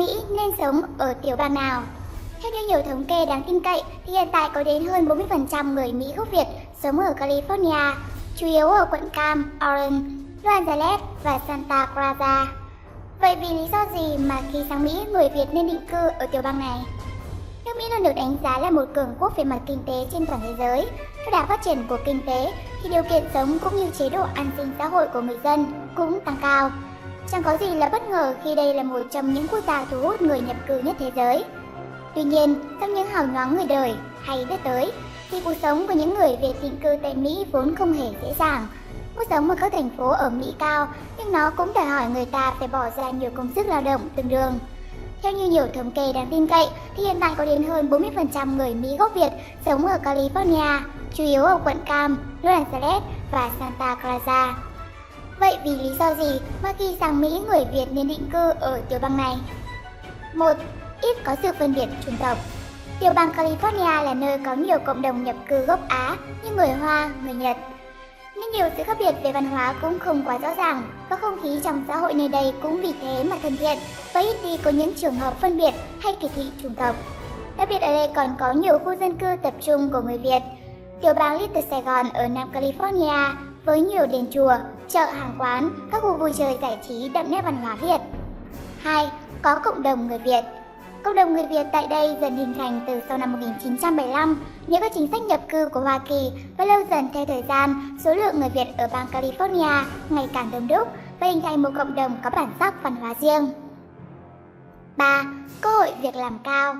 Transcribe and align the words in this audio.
Mỹ 0.00 0.16
nên 0.30 0.50
sống 0.58 0.82
ở 0.98 1.14
tiểu 1.22 1.36
bang 1.36 1.54
nào? 1.54 1.82
Theo 2.42 2.52
như 2.52 2.68
nhiều 2.68 2.82
thống 2.82 3.04
kê 3.04 3.26
đáng 3.26 3.42
tin 3.46 3.60
cậy 3.60 3.82
thì 4.06 4.12
hiện 4.12 4.28
tại 4.32 4.50
có 4.54 4.62
đến 4.62 4.86
hơn 4.86 5.06
40% 5.06 5.74
người 5.74 5.92
Mỹ 5.92 6.06
gốc 6.16 6.30
Việt 6.30 6.46
sống 6.82 6.98
ở 6.98 7.14
California, 7.18 7.94
chủ 8.36 8.46
yếu 8.46 8.68
ở 8.68 8.86
quận 8.90 9.10
Cam, 9.12 9.52
Orange, 9.56 10.10
Los 10.42 10.54
Angeles 10.54 11.00
và 11.24 11.40
Santa 11.48 11.86
Clara. 11.86 12.46
Vậy 13.20 13.36
vì 13.36 13.48
lý 13.48 13.68
do 13.72 13.86
gì 13.94 14.16
mà 14.18 14.40
khi 14.52 14.58
sang 14.68 14.84
Mỹ 14.84 15.04
người 15.12 15.28
Việt 15.28 15.46
nên 15.52 15.66
định 15.66 15.86
cư 15.90 16.08
ở 16.18 16.26
tiểu 16.32 16.42
bang 16.42 16.58
này? 16.58 16.78
Nước 17.64 17.72
Mỹ 17.78 17.84
luôn 17.90 18.02
được 18.02 18.16
đánh 18.16 18.36
giá 18.42 18.58
là 18.58 18.70
một 18.70 18.84
cường 18.94 19.14
quốc 19.18 19.36
về 19.36 19.44
mặt 19.44 19.60
kinh 19.66 19.78
tế 19.86 20.06
trên 20.12 20.26
toàn 20.26 20.40
thế 20.42 20.54
giới. 20.58 20.86
Theo 21.16 21.30
đà 21.32 21.46
phát 21.46 21.62
triển 21.64 21.86
của 21.88 21.98
kinh 22.04 22.20
tế 22.26 22.52
thì 22.82 22.90
điều 22.90 23.02
kiện 23.02 23.24
sống 23.34 23.58
cũng 23.64 23.76
như 23.76 23.90
chế 23.98 24.08
độ 24.08 24.22
an 24.34 24.50
sinh 24.56 24.72
xã 24.78 24.86
hội 24.86 25.06
của 25.12 25.20
người 25.20 25.38
dân 25.44 25.66
cũng 25.96 26.20
tăng 26.20 26.36
cao. 26.42 26.70
Chẳng 27.28 27.42
có 27.42 27.56
gì 27.60 27.74
là 27.74 27.88
bất 27.88 28.02
ngờ 28.02 28.34
khi 28.44 28.54
đây 28.54 28.74
là 28.74 28.82
một 28.82 29.00
trong 29.10 29.34
những 29.34 29.48
quốc 29.48 29.64
gia 29.66 29.84
thu 29.84 30.00
hút 30.00 30.22
người 30.22 30.40
nhập 30.40 30.56
cư 30.68 30.78
nhất 30.78 30.96
thế 30.98 31.10
giới. 31.16 31.44
Tuy 32.14 32.22
nhiên, 32.22 32.54
trong 32.80 32.94
những 32.94 33.06
hào 33.06 33.26
nhoáng 33.26 33.56
người 33.56 33.66
đời 33.66 33.94
hay 34.22 34.44
biết 34.44 34.56
tới, 34.64 34.92
thì 35.30 35.40
cuộc 35.44 35.54
sống 35.62 35.86
của 35.86 35.94
những 35.94 36.14
người 36.14 36.36
Việt 36.42 36.54
định 36.62 36.78
cư 36.82 36.96
tại 37.02 37.14
Mỹ 37.14 37.44
vốn 37.52 37.74
không 37.74 37.92
hề 37.92 38.06
dễ 38.22 38.34
dàng. 38.38 38.66
Cuộc 39.16 39.24
sống 39.30 39.50
ở 39.50 39.56
các 39.60 39.72
thành 39.72 39.90
phố 39.96 40.08
ở 40.08 40.30
Mỹ 40.30 40.54
cao, 40.58 40.88
nhưng 41.18 41.32
nó 41.32 41.50
cũng 41.50 41.72
đòi 41.74 41.84
hỏi 41.84 42.04
người 42.14 42.24
ta 42.24 42.54
phải 42.58 42.68
bỏ 42.68 42.90
ra 42.96 43.10
nhiều 43.10 43.30
công 43.34 43.48
sức 43.54 43.66
lao 43.66 43.80
động 43.80 44.08
tương 44.16 44.28
đương. 44.28 44.58
Theo 45.22 45.32
như 45.32 45.48
nhiều 45.48 45.66
thống 45.74 45.90
kê 45.90 46.12
đáng 46.12 46.28
tin 46.30 46.46
cậy, 46.46 46.66
thì 46.96 47.02
hiện 47.02 47.20
tại 47.20 47.34
có 47.36 47.44
đến 47.44 47.62
hơn 47.62 47.88
40% 47.90 48.56
người 48.56 48.74
Mỹ 48.74 48.96
gốc 48.98 49.14
Việt 49.14 49.30
sống 49.66 49.86
ở 49.86 49.98
California, 50.04 50.80
chủ 51.14 51.24
yếu 51.24 51.44
ở 51.44 51.58
quận 51.64 51.76
Cam, 51.86 52.18
Los 52.42 52.54
Angeles 52.54 53.02
và 53.32 53.50
Santa 53.58 53.94
Clara. 53.94 54.69
Vậy 55.40 55.58
vì 55.64 55.70
lý 55.70 55.90
do 55.98 56.14
gì 56.14 56.40
mà 56.62 56.72
khi 56.78 56.96
sang 57.00 57.20
Mỹ 57.20 57.40
người 57.48 57.64
Việt 57.72 57.86
nên 57.92 58.08
định 58.08 58.30
cư 58.32 58.50
ở 58.60 58.80
tiểu 58.88 58.98
bang 59.02 59.16
này? 59.16 59.36
Một, 60.34 60.52
Ít 61.02 61.16
có 61.24 61.36
sự 61.42 61.48
phân 61.58 61.74
biệt 61.74 61.86
chủng 62.06 62.16
tộc. 62.16 62.38
Tiểu 63.00 63.12
bang 63.12 63.32
California 63.32 64.04
là 64.04 64.14
nơi 64.14 64.38
có 64.44 64.54
nhiều 64.54 64.78
cộng 64.78 65.02
đồng 65.02 65.24
nhập 65.24 65.36
cư 65.48 65.58
gốc 65.58 65.80
Á 65.88 66.16
như 66.44 66.50
người 66.50 66.68
Hoa, 66.68 67.10
người 67.24 67.34
Nhật. 67.34 67.56
Nên 68.36 68.50
nhiều 68.52 68.66
sự 68.76 68.82
khác 68.84 68.96
biệt 68.98 69.14
về 69.22 69.32
văn 69.32 69.46
hóa 69.46 69.74
cũng 69.82 69.98
không 69.98 70.22
quá 70.26 70.38
rõ 70.38 70.54
ràng 70.54 70.82
và 71.08 71.16
không 71.16 71.42
khí 71.42 71.60
trong 71.64 71.84
xã 71.88 71.96
hội 71.96 72.14
nơi 72.14 72.28
đây 72.28 72.52
cũng 72.62 72.82
vì 72.82 72.94
thế 73.02 73.24
mà 73.24 73.36
thân 73.42 73.56
thiện 73.56 73.78
và 74.12 74.20
ít 74.20 74.36
đi 74.42 74.56
có 74.56 74.70
những 74.70 74.94
trường 74.94 75.14
hợp 75.14 75.40
phân 75.40 75.58
biệt 75.58 75.74
hay 76.00 76.16
kỳ 76.20 76.28
thị 76.36 76.42
chủng 76.62 76.74
tộc. 76.74 76.96
Đặc 77.56 77.68
biệt 77.68 77.80
ở 77.80 77.92
đây 77.92 78.08
còn 78.14 78.34
có 78.38 78.52
nhiều 78.52 78.78
khu 78.78 78.94
dân 79.00 79.16
cư 79.16 79.26
tập 79.42 79.54
trung 79.60 79.90
của 79.92 80.00
người 80.00 80.18
Việt. 80.18 80.40
Tiểu 81.02 81.14
bang 81.14 81.40
Little 81.40 81.62
Sài 81.70 81.82
Gòn 81.82 82.06
ở 82.14 82.28
Nam 82.28 82.50
California 82.52 83.34
với 83.64 83.80
nhiều 83.80 84.06
đền 84.06 84.26
chùa, 84.30 84.54
chợ 84.88 85.04
hàng 85.04 85.34
quán, 85.38 85.70
các 85.92 86.02
khu 86.02 86.16
vui 86.16 86.32
chơi 86.38 86.58
giải 86.62 86.78
trí 86.88 87.08
đậm 87.08 87.30
nét 87.30 87.42
văn 87.44 87.56
hóa 87.56 87.74
Việt. 87.74 87.98
2. 88.82 89.10
Có 89.42 89.54
cộng 89.64 89.82
đồng 89.82 90.08
người 90.08 90.18
Việt 90.18 90.42
Cộng 91.04 91.14
đồng 91.14 91.34
người 91.34 91.46
Việt 91.50 91.66
tại 91.72 91.86
đây 91.90 92.16
dần 92.20 92.36
hình 92.36 92.54
thành 92.58 92.80
từ 92.86 93.00
sau 93.08 93.18
năm 93.18 93.32
1975 93.32 94.42
nhờ 94.66 94.78
các 94.80 94.92
chính 94.94 95.08
sách 95.12 95.22
nhập 95.22 95.40
cư 95.48 95.68
của 95.68 95.80
Hoa 95.80 95.98
Kỳ 95.98 96.30
và 96.56 96.64
lâu 96.64 96.80
dần 96.90 97.08
theo 97.14 97.26
thời 97.26 97.42
gian, 97.48 97.98
số 98.04 98.14
lượng 98.14 98.40
người 98.40 98.48
Việt 98.48 98.66
ở 98.78 98.88
bang 98.92 99.06
California 99.12 99.84
ngày 100.10 100.28
càng 100.32 100.50
đông 100.52 100.68
đúc 100.68 100.88
và 101.20 101.26
hình 101.26 101.40
thành 101.40 101.62
một 101.62 101.70
cộng 101.76 101.94
đồng 101.94 102.16
có 102.24 102.30
bản 102.30 102.52
sắc 102.58 102.82
văn 102.82 102.96
hóa 102.96 103.14
riêng. 103.20 103.48
3. 104.96 105.24
Cơ 105.60 105.70
hội 105.70 105.92
việc 106.02 106.16
làm 106.16 106.38
cao 106.44 106.74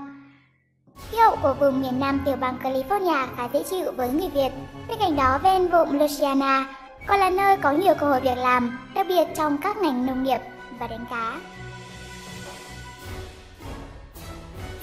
Khí 1.10 1.16
hậu 1.16 1.36
của 1.42 1.54
vùng 1.60 1.80
miền 1.80 2.00
Nam 2.00 2.22
tiểu 2.26 2.36
bang 2.36 2.58
California 2.62 3.26
khá 3.36 3.48
dễ 3.52 3.62
chịu 3.70 3.92
với 3.96 4.08
người 4.08 4.28
Việt. 4.28 4.50
Bên 4.88 4.98
cạnh 5.00 5.16
đó, 5.16 5.38
ven 5.42 5.68
vùng 5.68 5.98
Louisiana 5.98 6.66
còn 7.06 7.20
là 7.20 7.30
nơi 7.30 7.56
có 7.56 7.72
nhiều 7.72 7.94
cơ 8.00 8.06
hội 8.06 8.20
việc 8.20 8.38
làm, 8.38 8.78
đặc 8.94 9.06
biệt 9.08 9.24
trong 9.36 9.58
các 9.58 9.76
ngành 9.76 10.06
nông 10.06 10.22
nghiệp 10.22 10.38
và 10.78 10.86
đánh 10.86 11.04
cá. 11.10 11.36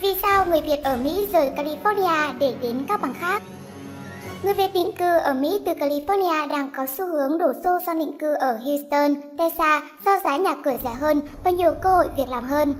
Vì 0.01 0.15
sao 0.21 0.45
người 0.45 0.61
Việt 0.61 0.83
ở 0.83 0.97
Mỹ 0.97 1.27
rời 1.33 1.51
California 1.55 2.37
để 2.39 2.55
đến 2.61 2.85
các 2.87 3.01
bang 3.01 3.13
khác? 3.19 3.43
Người 4.43 4.53
Việt 4.53 4.73
định 4.73 4.91
cư 4.99 5.17
ở 5.17 5.33
Mỹ 5.33 5.61
từ 5.65 5.73
California 5.73 6.47
đang 6.47 6.69
có 6.75 6.85
xu 6.97 7.05
hướng 7.05 7.37
đổ 7.37 7.53
xô 7.63 7.79
sang 7.85 7.99
định 7.99 8.17
cư 8.19 8.33
ở 8.33 8.57
Houston, 8.57 9.37
Texas 9.37 9.83
do 10.05 10.19
giá 10.23 10.37
nhà 10.37 10.55
cửa 10.63 10.75
rẻ 10.83 10.93
hơn 10.99 11.21
và 11.43 11.51
nhiều 11.51 11.73
cơ 11.83 11.89
hội 11.89 12.09
việc 12.17 12.29
làm 12.29 12.43
hơn. 12.43 12.73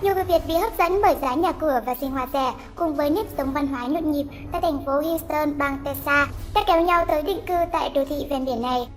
Nhiều 0.00 0.14
người 0.14 0.24
Việt 0.24 0.42
bị 0.48 0.54
hấp 0.54 0.78
dẫn 0.78 1.02
bởi 1.02 1.16
giá 1.22 1.34
nhà 1.34 1.52
cửa 1.52 1.80
và 1.86 1.94
sinh 2.00 2.10
hoạt 2.10 2.28
rẻ 2.32 2.52
cùng 2.74 2.94
với 2.94 3.10
nếp 3.10 3.26
sống 3.36 3.52
văn 3.52 3.66
hóa 3.66 3.86
nhộn 3.86 4.12
nhịp 4.12 4.24
tại 4.52 4.60
thành 4.60 4.84
phố 4.86 4.92
Houston, 4.92 5.58
bang 5.58 5.78
Texas 5.84 6.28
đã 6.54 6.64
kéo 6.66 6.80
nhau 6.80 7.04
tới 7.08 7.22
định 7.22 7.40
cư 7.46 7.54
tại 7.72 7.90
đô 7.94 8.04
thị 8.04 8.26
ven 8.30 8.44
biển 8.44 8.62
này. 8.62 8.88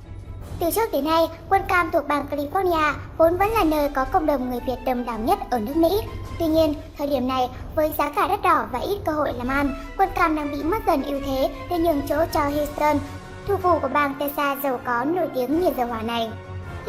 Từ 0.60 0.72
trước 0.72 0.92
đến 0.92 1.06
nay, 1.06 1.28
quân 1.50 1.62
cam 1.68 1.92
thuộc 1.92 2.08
bang 2.08 2.26
California 2.32 2.94
vốn 3.18 3.38
vẫn 3.38 3.50
là 3.50 3.64
nơi 3.64 3.90
có 3.90 4.06
cộng 4.06 4.26
đồng 4.26 4.50
người 4.50 4.60
Việt 4.68 4.78
đông 4.86 5.06
đảo 5.06 5.20
nhất 5.20 5.40
ở 5.52 5.60
nước 5.60 5.76
Mỹ. 5.76 6.02
Tuy 6.40 6.46
nhiên, 6.46 6.74
thời 6.98 7.08
điểm 7.08 7.28
này, 7.28 7.50
với 7.76 7.94
giá 7.98 8.10
cả 8.10 8.28
đắt 8.28 8.42
đỏ 8.42 8.66
và 8.72 8.80
ít 8.80 8.98
cơ 9.06 9.12
hội 9.12 9.34
làm 9.38 9.48
ăn, 9.48 9.74
quân 9.98 10.10
cam 10.16 10.36
đang 10.36 10.52
bị 10.52 10.64
mất 10.64 10.78
dần 10.88 11.04
ưu 11.04 11.20
thế 11.26 11.50
để 11.70 11.78
nhường 11.78 12.02
chỗ 12.10 12.16
cho 12.34 12.40
Houston, 12.40 12.98
thủ 13.48 13.58
phủ 13.58 13.80
của 13.80 13.88
bang 13.88 14.16
Texas 14.20 14.58
giàu 14.64 14.80
có 14.86 15.04
nổi 15.04 15.28
tiếng 15.36 15.62
nhiệt 15.62 15.78
dầu 15.78 15.88
hỏa 15.88 16.02
này. 16.02 16.30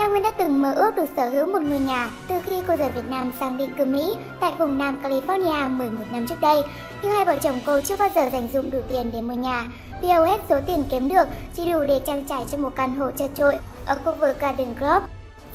Lan 0.01 0.11
Nguyên 0.11 0.23
đã 0.23 0.31
từng 0.31 0.63
mơ 0.63 0.73
ước 0.73 0.97
được 0.97 1.05
sở 1.17 1.29
hữu 1.29 1.47
một 1.47 1.63
ngôi 1.63 1.79
nhà 1.79 2.11
từ 2.29 2.35
khi 2.47 2.63
cô 2.69 2.77
rời 2.77 2.91
Việt 2.91 3.09
Nam 3.09 3.33
sang 3.41 3.59
định 3.59 3.75
cư 3.79 3.85
Mỹ 3.85 4.17
tại 4.41 4.53
vùng 4.59 4.79
Nam 4.79 5.03
California 5.03 5.77
11 5.77 6.05
năm 6.13 6.27
trước 6.27 6.41
đây. 6.41 6.63
Nhưng 7.03 7.13
hai 7.13 7.25
vợ 7.25 7.37
chồng 7.43 7.61
cô 7.67 7.81
chưa 7.81 7.97
bao 7.97 8.09
giờ 8.15 8.31
dành 8.33 8.49
dụng 8.53 8.71
đủ 8.71 8.79
tiền 8.89 9.11
để 9.13 9.21
mua 9.21 9.35
nhà, 9.35 9.67
vì 10.03 10.09
hầu 10.09 10.25
hết 10.25 10.41
số 10.49 10.57
tiền 10.67 10.85
kiếm 10.91 11.09
được 11.09 11.29
chỉ 11.55 11.73
đủ 11.73 11.81
để 11.89 12.01
trang 12.07 12.25
trải 12.25 12.45
cho 12.51 12.59
một 12.59 12.71
căn 12.77 12.97
hộ 12.97 13.11
chật 13.11 13.31
trội 13.35 13.55
ở 13.87 13.97
khu 14.05 14.15
vực 14.21 14.41
Garden 14.41 14.75
Grove. 14.79 15.07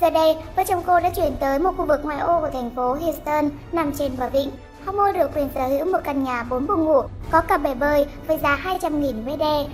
Giờ 0.01 0.09
đây, 0.09 0.35
vợ 0.55 0.63
chồng 0.67 0.83
cô 0.85 0.99
đã 0.99 1.09
chuyển 1.09 1.35
tới 1.39 1.59
một 1.59 1.71
khu 1.77 1.85
vực 1.85 1.99
ngoại 2.03 2.19
ô 2.19 2.41
của 2.41 2.49
thành 2.53 2.71
phố 2.75 2.93
Houston 2.93 3.49
nằm 3.71 3.91
trên 3.91 4.11
bờ 4.19 4.29
vịnh. 4.29 4.51
Họ 4.85 4.91
mua 4.91 5.11
được 5.11 5.31
quyền 5.35 5.49
sở 5.55 5.67
hữu 5.67 5.85
một 5.85 5.99
căn 6.03 6.23
nhà 6.23 6.43
4 6.43 6.67
buồng 6.67 6.85
ngủ, 6.85 7.01
có 7.31 7.41
cả 7.41 7.57
bể 7.57 7.73
bơi 7.73 8.05
với 8.27 8.37
giá 8.43 8.59
200.000 8.63 9.33
USD. 9.33 9.69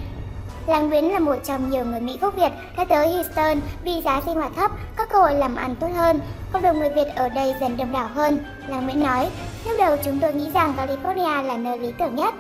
Làng 0.68 0.90
Nguyễn 0.90 1.14
là 1.14 1.20
một 1.20 1.36
trong 1.44 1.70
nhiều 1.70 1.86
người 1.86 2.00
Mỹ 2.00 2.18
gốc 2.22 2.36
Việt 2.36 2.52
đã 2.78 2.86
tới 2.86 3.14
Houston 3.14 3.60
vì 3.84 4.02
giá 4.02 4.22
sinh 4.26 4.36
hoạt 4.36 4.52
thấp, 4.56 4.72
các 4.98 5.10
cơ 5.10 5.20
hội 5.20 5.36
làm 5.36 5.56
ăn 5.56 5.76
tốt 5.76 5.88
hơn. 5.96 6.20
Cộng 6.52 6.62
đồng 6.62 6.80
người 6.80 6.90
Việt 6.90 7.08
ở 7.16 7.30
đây 7.30 7.56
dần 7.62 7.78
đông 7.78 7.92
đảo 7.92 8.10
hơn. 8.16 8.40
Làng 8.68 8.86
Nguyễn 8.86 9.04
nói, 9.04 9.30
lúc 9.66 9.76
đầu 9.80 9.98
chúng 10.04 10.20
tôi 10.20 10.34
nghĩ 10.34 10.50
rằng 10.54 10.74
California 10.78 11.44
là 11.44 11.58
nơi 11.58 11.80
lý 11.80 11.92
tưởng 12.00 12.16
nhất. 12.16 12.34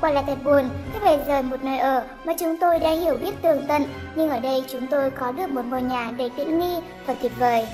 Quả 0.00 0.10
là 0.10 0.22
thật 0.22 0.38
buồn, 0.44 0.68
khi 0.92 0.98
phải 1.02 1.18
rời 1.26 1.42
một 1.42 1.64
nơi 1.64 1.78
ở 1.78 2.02
mà 2.24 2.32
chúng 2.38 2.56
tôi 2.60 2.78
đã 2.78 2.90
hiểu 2.90 3.16
biết 3.16 3.42
tường 3.42 3.64
tận, 3.68 3.84
nhưng 4.14 4.30
ở 4.30 4.40
đây 4.40 4.64
chúng 4.68 4.86
tôi 4.86 5.10
có 5.10 5.32
được 5.32 5.50
một 5.50 5.62
ngôi 5.68 5.82
nhà 5.82 6.10
đầy 6.18 6.30
tiện 6.36 6.58
nghi 6.58 6.76
và 7.06 7.14
tuyệt 7.14 7.32
vời. 7.38 7.66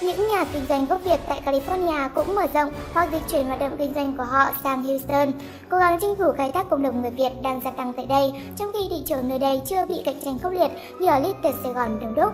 Những 0.00 0.28
nhà 0.28 0.44
kinh 0.52 0.66
doanh 0.68 0.86
gốc 0.86 1.00
Việt 1.04 1.20
tại 1.28 1.42
California 1.46 2.08
cũng 2.14 2.34
mở 2.34 2.46
rộng 2.54 2.72
hoặc 2.94 3.08
dịch 3.12 3.22
chuyển 3.30 3.46
hoạt 3.46 3.60
động 3.60 3.76
kinh 3.78 3.94
doanh 3.94 4.16
của 4.16 4.24
họ 4.24 4.50
sang 4.64 4.82
Houston, 4.82 5.32
cố 5.68 5.78
gắng 5.78 6.00
tranh 6.00 6.14
thủ 6.18 6.32
khai 6.36 6.52
thác 6.52 6.70
cộng 6.70 6.82
đồng 6.82 7.02
người 7.02 7.10
Việt 7.10 7.30
đang 7.42 7.60
gia 7.64 7.70
tăng 7.70 7.92
tại 7.92 8.06
đây, 8.06 8.32
trong 8.56 8.70
khi 8.72 8.78
thị 8.90 9.02
trường 9.06 9.28
nơi 9.28 9.38
đây 9.38 9.60
chưa 9.66 9.86
bị 9.86 10.02
cạnh 10.04 10.20
tranh 10.24 10.38
khốc 10.38 10.52
liệt 10.52 10.70
như 11.00 11.06
ở 11.06 11.18
Little 11.18 11.52
Sài 11.62 11.72
Gòn 11.72 11.98
đông 12.00 12.14
đúc. 12.14 12.32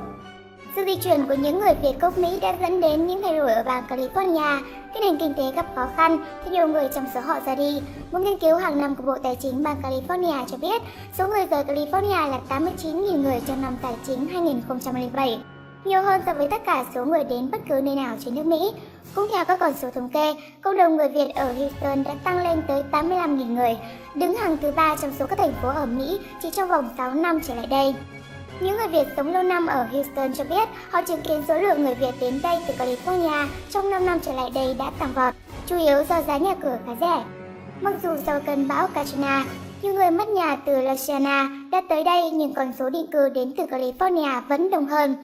Sự 0.76 0.84
di 0.86 0.96
chuyển 0.96 1.26
của 1.26 1.34
những 1.34 1.60
người 1.60 1.74
Việt 1.82 2.00
gốc 2.00 2.18
Mỹ 2.18 2.38
đã 2.40 2.54
dẫn 2.60 2.80
đến 2.80 3.06
những 3.06 3.22
thay 3.22 3.36
đổi 3.36 3.52
ở 3.52 3.62
bang 3.62 3.84
California. 3.88 4.62
Khi 4.94 5.00
nền 5.00 5.18
kinh 5.18 5.34
tế 5.34 5.42
gặp 5.56 5.66
khó 5.76 5.86
khăn 5.96 6.24
thì 6.44 6.50
nhiều 6.50 6.68
người 6.68 6.88
trong 6.94 7.06
số 7.14 7.20
họ 7.20 7.40
ra 7.46 7.54
đi. 7.54 7.80
Một 8.12 8.18
nghiên 8.18 8.38
cứu 8.38 8.56
hàng 8.56 8.80
năm 8.80 8.94
của 8.94 9.02
Bộ 9.02 9.14
Tài 9.22 9.36
chính 9.36 9.62
bang 9.62 9.82
California 9.82 10.44
cho 10.46 10.56
biết 10.56 10.82
số 11.18 11.28
người 11.28 11.46
rời 11.50 11.64
California 11.64 12.30
là 12.30 12.40
89.000 12.48 13.22
người 13.22 13.40
trong 13.46 13.62
năm 13.62 13.76
tài 13.82 13.94
chính 14.06 14.26
2007 14.26 15.40
nhiều 15.84 16.02
hơn 16.02 16.20
so 16.26 16.34
với 16.34 16.48
tất 16.48 16.62
cả 16.66 16.84
số 16.94 17.04
người 17.04 17.24
đến 17.24 17.50
bất 17.50 17.58
cứ 17.68 17.80
nơi 17.80 17.94
nào 17.94 18.16
trên 18.24 18.34
nước 18.34 18.46
Mỹ. 18.46 18.72
Cũng 19.14 19.28
theo 19.32 19.44
các 19.44 19.58
con 19.60 19.72
số 19.74 19.90
thống 19.90 20.08
kê, 20.08 20.34
cộng 20.62 20.76
đồng 20.76 20.96
người 20.96 21.08
Việt 21.08 21.34
ở 21.34 21.52
Houston 21.52 22.04
đã 22.04 22.14
tăng 22.24 22.44
lên 22.44 22.62
tới 22.68 22.82
85.000 22.92 23.54
người, 23.54 23.76
đứng 24.14 24.34
hàng 24.34 24.56
thứ 24.56 24.72
ba 24.76 24.96
trong 24.96 25.12
số 25.18 25.26
các 25.26 25.38
thành 25.38 25.52
phố 25.62 25.68
ở 25.68 25.86
Mỹ 25.86 26.18
chỉ 26.42 26.50
trong 26.50 26.68
vòng 26.68 26.88
6 26.98 27.14
năm 27.14 27.40
trở 27.46 27.54
lại 27.54 27.66
đây. 27.66 27.94
Những 28.60 28.76
người 28.76 28.88
Việt 28.88 29.08
sống 29.16 29.32
lâu 29.32 29.42
năm 29.42 29.66
ở 29.66 29.86
Houston 29.92 30.34
cho 30.34 30.44
biết 30.44 30.68
họ 30.90 31.02
chứng 31.02 31.20
kiến 31.20 31.42
số 31.48 31.58
lượng 31.58 31.84
người 31.84 31.94
Việt 31.94 32.14
đến 32.20 32.40
đây 32.42 32.56
từ 32.66 32.74
California 32.74 33.46
trong 33.70 33.90
5 33.90 34.06
năm 34.06 34.18
trở 34.20 34.32
lại 34.32 34.50
đây 34.54 34.74
đã 34.78 34.90
tăng 34.98 35.12
vọt, 35.14 35.34
chủ 35.66 35.78
yếu 35.78 36.04
do 36.08 36.22
giá 36.22 36.38
nhà 36.38 36.54
cửa 36.54 36.78
khá 36.86 36.92
rẻ. 37.00 37.24
Mặc 37.80 37.94
dù 38.02 38.10
sau 38.26 38.40
cơn 38.46 38.68
bão 38.68 38.86
Katrina, 38.86 39.44
nhiều 39.82 39.94
người 39.94 40.10
mất 40.10 40.28
nhà 40.28 40.56
từ 40.56 40.82
Louisiana 40.82 41.48
đã 41.72 41.82
tới 41.88 42.04
đây 42.04 42.30
nhưng 42.30 42.54
con 42.54 42.72
số 42.78 42.90
định 42.90 43.06
cư 43.12 43.28
đến 43.28 43.52
từ 43.56 43.64
California 43.64 44.40
vẫn 44.48 44.70
đông 44.70 44.86
hơn. 44.86 45.16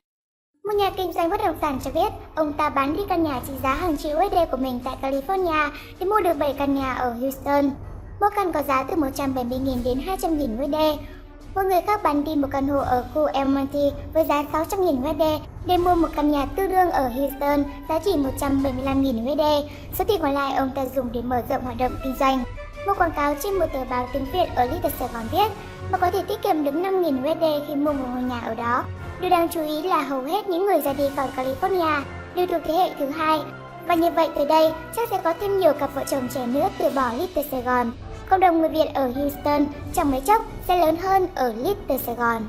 Một 0.66 0.72
nhà 0.72 0.90
kinh 0.90 1.12
doanh 1.12 1.30
bất 1.30 1.40
động 1.44 1.56
sản 1.60 1.78
cho 1.84 1.90
biết 1.90 2.12
ông 2.34 2.52
ta 2.52 2.68
bán 2.68 2.96
đi 2.96 3.02
căn 3.08 3.22
nhà 3.22 3.40
trị 3.46 3.52
giá 3.62 3.74
hàng 3.74 3.96
triệu 3.96 4.18
USD 4.18 4.36
của 4.50 4.56
mình 4.56 4.80
tại 4.84 4.96
California 5.02 5.70
để 5.98 6.06
mua 6.06 6.20
được 6.20 6.38
7 6.38 6.54
căn 6.58 6.74
nhà 6.74 6.92
ở 6.92 7.12
Houston. 7.12 7.70
Mỗi 8.20 8.30
căn 8.36 8.52
có 8.52 8.62
giá 8.62 8.82
từ 8.82 8.96
170.000 8.96 9.84
đến 9.84 10.00
200.000 10.06 10.64
USD. 10.64 11.00
Một 11.54 11.62
người 11.62 11.80
khác 11.86 12.02
bán 12.02 12.24
đi 12.24 12.36
một 12.36 12.48
căn 12.50 12.68
hộ 12.68 12.78
ở 12.78 13.04
khu 13.14 13.24
El 13.24 13.48
Monte 13.48 13.90
với 14.14 14.24
giá 14.24 14.42
600.000 14.52 15.10
USD 15.10 15.44
để 15.66 15.76
mua 15.76 15.94
một 15.94 16.08
căn 16.16 16.30
nhà 16.30 16.46
tương 16.46 16.70
đương 16.70 16.90
ở 16.90 17.08
Houston 17.08 17.64
giá 17.88 17.98
chỉ 17.98 18.12
175.000 18.40 19.32
USD. 19.32 19.68
Số 19.98 20.04
tiền 20.04 20.20
còn 20.22 20.32
lại 20.32 20.54
ông 20.54 20.70
ta 20.74 20.86
dùng 20.86 21.12
để 21.12 21.22
mở 21.22 21.42
rộng 21.48 21.64
hoạt 21.64 21.76
động 21.78 21.92
kinh 22.04 22.14
doanh. 22.20 22.44
Một 22.86 22.98
quảng 22.98 23.12
cáo 23.16 23.34
trên 23.42 23.54
một 23.54 23.66
tờ 23.72 23.84
báo 23.84 24.08
tiếng 24.12 24.26
Việt 24.32 24.46
ở 24.56 24.64
Little 24.64 24.90
Sài 24.98 25.08
Gòn 25.14 25.24
viết, 25.32 25.48
mà 25.92 25.98
có 25.98 26.10
thể 26.10 26.22
tiết 26.28 26.42
kiệm 26.42 26.64
được 26.64 26.74
5.000 26.74 27.32
USD 27.32 27.68
khi 27.68 27.74
mua 27.74 27.92
một 27.92 28.06
ngôi 28.14 28.22
nhà 28.22 28.40
ở 28.40 28.54
đó. 28.54 28.84
Điều 29.20 29.30
đáng 29.30 29.48
chú 29.48 29.62
ý 29.62 29.82
là 29.82 30.02
hầu 30.02 30.22
hết 30.22 30.48
những 30.48 30.66
người 30.66 30.80
ra 30.80 30.92
đi 30.92 31.04
khỏi 31.16 31.28
California 31.36 32.02
đều 32.34 32.46
thuộc 32.46 32.62
thế 32.66 32.74
hệ 32.74 32.90
thứ 32.98 33.06
hai 33.06 33.40
Và 33.86 33.94
như 33.94 34.10
vậy 34.10 34.28
tới 34.34 34.46
đây 34.46 34.72
chắc 34.96 35.08
sẽ 35.10 35.20
có 35.24 35.34
thêm 35.40 35.58
nhiều 35.58 35.72
cặp 35.72 35.94
vợ 35.94 36.04
chồng 36.10 36.28
trẻ 36.34 36.46
nữa 36.46 36.68
từ 36.78 36.90
bỏ 36.90 37.12
Little 37.12 37.44
Sài 37.50 37.62
Gòn. 37.62 37.92
Cộng 38.30 38.40
đồng 38.40 38.60
người 38.60 38.68
Việt 38.68 38.86
ở 38.94 39.12
Houston 39.16 39.66
chẳng 39.94 40.10
mấy 40.10 40.20
chốc 40.20 40.44
sẽ 40.68 40.76
lớn 40.76 40.96
hơn 40.96 41.26
ở 41.34 41.52
Little 41.52 41.98
Sài 41.98 42.14
Gòn. 42.14 42.46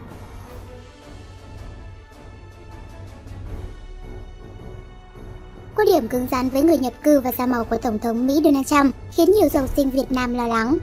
Quan 5.75 5.87
điểm 5.87 6.07
cứng 6.07 6.27
rắn 6.31 6.49
với 6.49 6.61
người 6.63 6.77
nhập 6.77 6.93
cư 7.03 7.19
và 7.19 7.31
da 7.31 7.45
màu 7.45 7.63
của 7.63 7.77
Tổng 7.77 7.99
thống 7.99 8.27
Mỹ 8.27 8.41
Donald 8.43 8.67
Trump 8.67 8.95
khiến 9.11 9.31
nhiều 9.31 9.49
du 9.49 9.67
sinh 9.75 9.89
Việt 9.89 10.11
Nam 10.11 10.33
lo 10.33 10.47
lắng. 10.47 10.77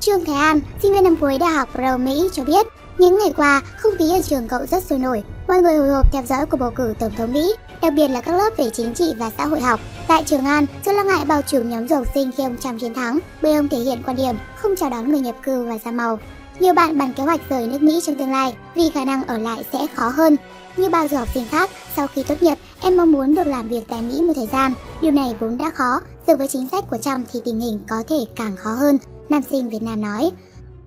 Trương 0.00 0.24
Thái 0.24 0.36
An, 0.36 0.60
sinh 0.82 0.92
viên 0.92 1.04
năm 1.04 1.16
cuối 1.16 1.38
Đại 1.38 1.50
học 1.50 1.68
Brown 1.74 2.04
Mỹ 2.04 2.28
cho 2.32 2.44
biết, 2.44 2.66
những 2.98 3.18
ngày 3.18 3.32
qua, 3.36 3.62
không 3.78 3.92
khí 3.98 4.10
ở 4.10 4.22
trường 4.22 4.48
cậu 4.48 4.66
rất 4.66 4.84
sôi 4.84 4.98
nổi. 4.98 5.22
Mọi 5.48 5.62
người 5.62 5.76
hồi 5.76 5.88
hộp 5.88 6.12
theo 6.12 6.22
dõi 6.22 6.46
cuộc 6.46 6.56
bầu 6.56 6.70
cử 6.70 6.94
Tổng 6.98 7.12
thống 7.16 7.32
Mỹ, 7.32 7.54
đặc 7.82 7.92
biệt 7.96 8.08
là 8.08 8.20
các 8.20 8.36
lớp 8.36 8.50
về 8.56 8.70
chính 8.70 8.94
trị 8.94 9.12
và 9.18 9.30
xã 9.38 9.46
hội 9.46 9.60
học. 9.60 9.80
Tại 10.08 10.24
Trường 10.26 10.44
An, 10.44 10.66
sự 10.86 10.92
lo 10.92 11.04
ngại 11.04 11.24
bao 11.24 11.42
trùm 11.42 11.70
nhóm 11.70 11.88
du 11.88 11.96
học 11.96 12.06
sinh 12.14 12.30
khi 12.36 12.42
ông 12.42 12.56
Trump 12.56 12.80
chiến 12.80 12.94
thắng, 12.94 13.18
bởi 13.42 13.54
ông 13.54 13.68
thể 13.68 13.78
hiện 13.78 14.02
quan 14.06 14.16
điểm 14.16 14.36
không 14.56 14.76
chào 14.76 14.90
đón 14.90 15.10
người 15.10 15.20
nhập 15.20 15.36
cư 15.42 15.64
và 15.64 15.78
da 15.84 15.90
màu. 15.90 16.18
Nhiều 16.60 16.74
bạn 16.74 16.98
bàn 16.98 17.12
kế 17.16 17.22
hoạch 17.22 17.40
rời 17.48 17.66
nước 17.66 17.82
Mỹ 17.82 18.00
trong 18.06 18.16
tương 18.16 18.32
lai 18.32 18.54
vì 18.74 18.90
khả 18.94 19.04
năng 19.04 19.24
ở 19.24 19.38
lại 19.38 19.64
sẽ 19.72 19.86
khó 19.94 20.08
hơn. 20.08 20.36
Như 20.76 20.88
bao 20.88 21.08
du 21.08 21.16
học 21.16 21.28
sinh 21.34 21.44
khác, 21.50 21.70
sau 21.96 22.06
khi 22.06 22.22
tốt 22.22 22.42
nghiệp, 22.42 22.54
em 22.80 22.96
mong 22.96 23.12
muốn 23.12 23.34
được 23.34 23.46
làm 23.46 23.68
việc 23.68 23.82
tại 23.88 24.02
Mỹ 24.02 24.22
một 24.22 24.32
thời 24.36 24.48
gian. 24.52 24.72
Điều 25.02 25.10
này 25.10 25.34
vốn 25.40 25.58
đã 25.58 25.70
khó, 25.70 26.00
giờ 26.26 26.36
với 26.36 26.48
chính 26.48 26.68
sách 26.68 26.84
của 26.90 26.98
Trump 26.98 27.26
thì 27.32 27.40
tình 27.44 27.60
hình 27.60 27.80
có 27.88 27.96
thể 28.08 28.16
càng 28.36 28.56
khó 28.56 28.70
hơn, 28.70 28.98
nam 29.28 29.42
sinh 29.50 29.68
Việt 29.68 29.82
Nam 29.82 30.00
nói. 30.00 30.30